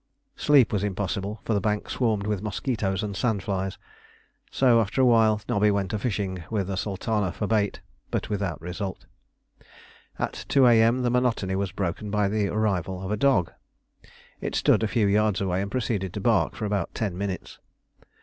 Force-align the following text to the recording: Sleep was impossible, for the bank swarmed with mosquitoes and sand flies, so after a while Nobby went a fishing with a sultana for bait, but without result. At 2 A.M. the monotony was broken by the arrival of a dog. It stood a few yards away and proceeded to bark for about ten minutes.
Sleep 0.35 0.73
was 0.73 0.83
impossible, 0.83 1.41
for 1.45 1.53
the 1.53 1.61
bank 1.61 1.87
swarmed 1.87 2.25
with 2.25 2.41
mosquitoes 2.41 3.03
and 3.03 3.15
sand 3.15 3.43
flies, 3.43 3.77
so 4.49 4.81
after 4.81 4.99
a 4.99 5.05
while 5.05 5.39
Nobby 5.47 5.69
went 5.69 5.93
a 5.93 5.99
fishing 5.99 6.43
with 6.49 6.71
a 6.71 6.75
sultana 6.75 7.31
for 7.31 7.45
bait, 7.45 7.81
but 8.09 8.27
without 8.27 8.59
result. 8.59 9.05
At 10.17 10.43
2 10.49 10.65
A.M. 10.65 11.03
the 11.03 11.11
monotony 11.11 11.55
was 11.55 11.71
broken 11.71 12.09
by 12.09 12.29
the 12.29 12.47
arrival 12.47 12.99
of 13.03 13.11
a 13.11 13.15
dog. 13.15 13.51
It 14.39 14.55
stood 14.55 14.81
a 14.81 14.87
few 14.87 15.05
yards 15.05 15.39
away 15.39 15.61
and 15.61 15.69
proceeded 15.69 16.13
to 16.13 16.19
bark 16.19 16.55
for 16.55 16.65
about 16.65 16.95
ten 16.95 17.15
minutes. 17.15 17.59